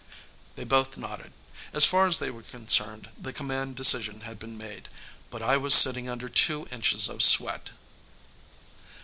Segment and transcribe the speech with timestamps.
[0.55, 1.31] They both nodded.
[1.73, 4.89] As far as they were concerned, the command decision had been made.
[5.29, 7.69] But I was sitting under two inches of sweat.